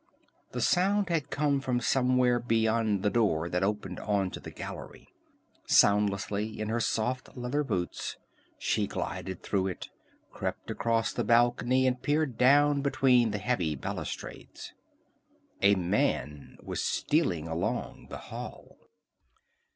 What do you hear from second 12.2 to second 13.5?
down between the